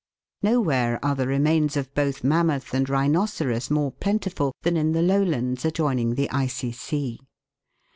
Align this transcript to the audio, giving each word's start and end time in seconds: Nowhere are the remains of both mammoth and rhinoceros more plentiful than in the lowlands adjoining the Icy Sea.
Nowhere 0.41 0.97
are 1.05 1.13
the 1.13 1.27
remains 1.27 1.77
of 1.77 1.93
both 1.93 2.23
mammoth 2.23 2.73
and 2.73 2.89
rhinoceros 2.89 3.69
more 3.69 3.91
plentiful 3.91 4.51
than 4.63 4.75
in 4.75 4.93
the 4.93 5.03
lowlands 5.03 5.63
adjoining 5.63 6.15
the 6.15 6.27
Icy 6.31 6.71
Sea. 6.71 7.19